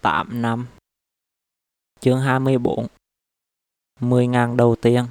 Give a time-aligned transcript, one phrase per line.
[0.00, 0.66] 8 năm
[2.00, 2.86] Chương 24
[4.00, 5.04] 10 ngàn đầu tiên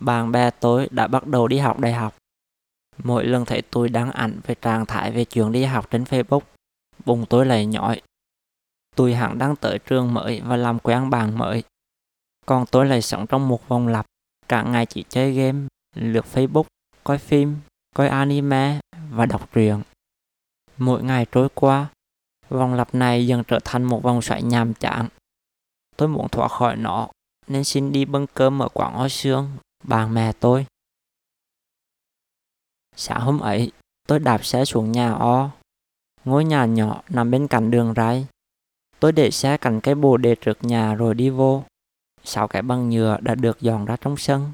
[0.00, 2.16] Bạn bè tôi đã bắt đầu đi học đại học.
[2.98, 6.40] Mỗi lần thấy tôi đăng ảnh về trạng thái về chuyện đi học trên Facebook,
[7.04, 8.00] bụng tôi lại nhói.
[8.96, 11.62] Tôi hẳn đang tới trường mới và làm quen bạn mới.
[12.46, 14.06] Còn tôi lại sống trong một vòng lặp,
[14.48, 15.58] cả ngày chỉ chơi game,
[15.94, 16.64] lượt Facebook,
[17.04, 17.56] coi phim,
[17.94, 18.80] coi anime
[19.10, 19.82] và đọc truyện.
[20.78, 21.86] Mỗi ngày trôi qua,
[22.48, 25.08] vòng lặp này dần trở thành một vòng xoáy nhàm chán.
[25.96, 27.08] Tôi muốn thoát khỏi nó,
[27.46, 29.50] nên xin đi bưng cơm ở quán hoa xương,
[29.82, 30.66] bạn mẹ tôi.
[32.96, 33.72] Sáng hôm ấy,
[34.08, 35.50] tôi đạp xe xuống nhà o.
[36.24, 38.26] Ngôi nhà nhỏ nằm bên cạnh đường ray.
[39.00, 41.64] Tôi để xe cạnh cái bồ đề trước nhà rồi đi vô.
[42.24, 44.52] Sáu cái băng nhựa đã được dọn ra trong sân.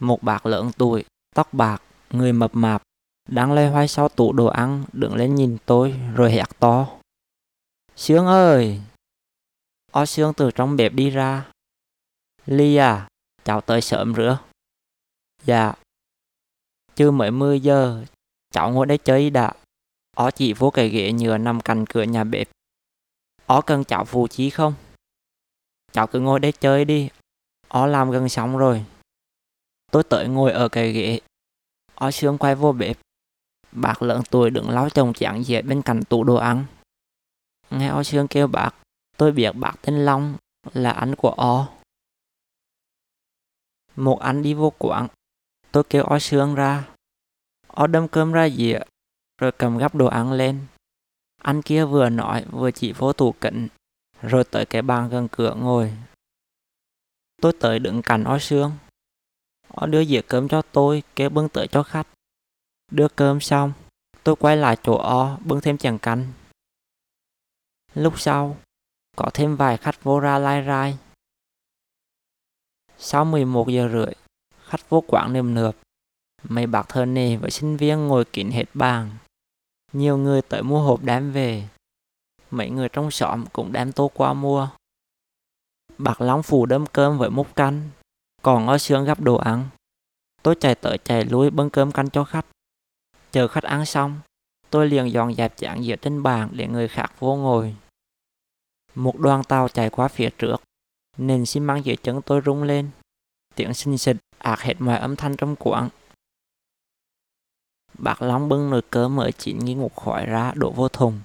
[0.00, 2.82] Một bạc lớn tuổi, tóc bạc, người mập mạp,
[3.30, 6.88] đang lê hoay sau tủ đồ ăn, đứng lên nhìn tôi rồi hét to.
[7.96, 8.80] Sương ơi!
[9.92, 11.50] O Sương từ trong bếp đi ra.
[12.46, 13.08] Ly à,
[13.44, 14.38] cháu tới sớm rửa.
[15.44, 15.72] Dạ.
[16.94, 18.04] Chưa mới 10 giờ,
[18.50, 19.52] cháu ngồi đây chơi đã.
[20.16, 22.48] Ó chỉ vô cái ghế nhựa nằm cạnh cửa nhà bếp.
[23.46, 24.74] Ó cần cháu phụ trí không?
[25.92, 27.08] Cháu cứ ngồi đây chơi đi.
[27.68, 28.84] Ó làm gần xong rồi.
[29.90, 31.20] Tôi tới ngồi ở cái ghế.
[31.94, 32.98] Ó Sương quay vô bếp.
[33.72, 36.64] Bác lớn tuổi đứng lau chồng chán dĩa bên cạnh tủ đồ ăn.
[37.70, 38.70] Nghe O Sương kêu bác,
[39.16, 40.36] tôi biết bác tên Long
[40.72, 41.68] là anh của O.
[43.96, 45.08] Một anh đi vô quán,
[45.72, 46.88] tôi kêu O Sương ra.
[47.66, 48.80] O đâm cơm ra dĩa,
[49.40, 50.66] rồi cầm gắp đồ ăn lên.
[51.42, 53.68] Anh kia vừa nói vừa chỉ vô tủ kính,
[54.22, 55.96] rồi tới cái bàn gần cửa ngồi.
[57.42, 58.72] Tôi tới đứng cạnh O Sương.
[59.68, 62.06] O đưa dĩa cơm cho tôi, kêu bưng tới cho khách.
[62.90, 63.72] Đưa cơm xong,
[64.24, 66.32] tôi quay lại chỗ O bưng thêm chàng canh.
[67.94, 68.56] Lúc sau,
[69.16, 70.98] có thêm vài khách vô ra lai rai.
[72.98, 74.14] Sau 11 giờ rưỡi,
[74.64, 75.76] khách vô quán nườm nượp.
[76.42, 79.10] Mấy bác thơ nề với sinh viên ngồi kín hết bàn.
[79.92, 81.68] Nhiều người tới mua hộp đem về.
[82.50, 84.68] Mấy người trong xóm cũng đem tô qua mua.
[85.98, 87.90] Bạc Long phủ đâm cơm với múc canh,
[88.42, 89.68] còn ở sương gắp đồ ăn.
[90.42, 92.46] Tôi chạy tới chạy lui bưng cơm canh cho khách.
[93.32, 94.20] Chờ khách ăn xong,
[94.70, 97.76] tôi liền dọn dẹp chán dĩa trên bàn để người khác vô ngồi.
[98.94, 100.56] Một đoàn tàu chạy qua phía trước,
[101.16, 102.90] nền xi măng dưới chân tôi rung lên.
[103.54, 105.88] Tiếng xinh xịt ạc hết mọi âm thanh trong quán.
[107.98, 111.20] Bác Long bưng nồi cơm mới chín nghi ngục khỏi ra đổ vô thùng.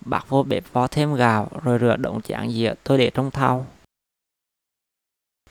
[0.00, 3.66] Bác vô bếp vo thêm gạo rồi rửa đống chán dĩa tôi để trong thau.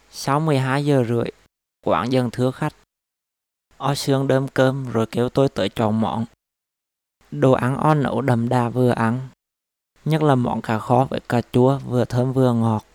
[0.10, 1.30] Sau 12 giờ rưỡi,
[1.86, 2.74] quán dần thưa khách.
[3.78, 6.26] O Sương đơm cơm rồi kêu tôi tới chọn món.
[7.32, 9.28] Đồ ăn o nấu đậm đà vừa ăn,
[10.06, 12.86] nhất là món cà kho với cà chua vừa thơm vừa ngọt.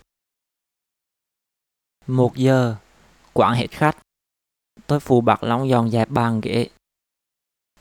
[2.07, 2.75] Một giờ,
[3.33, 3.97] quán hết khách.
[4.87, 6.69] Tôi phụ bạc Long dọn dẹp bàn ghế.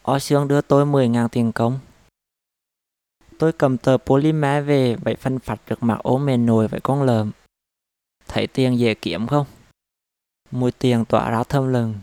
[0.02, 1.78] O Sương đưa tôi 10.000 tiền công.
[3.38, 7.02] Tôi cầm tờ polymer về vậy phân phạt trước mặt ố mềm nồi với con
[7.02, 7.30] lợm.
[8.28, 9.46] Thấy tiền dễ kiếm không?
[10.50, 11.94] Mùi tiền tỏa ra thơm lừng.